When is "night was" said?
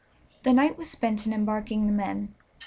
0.51-0.89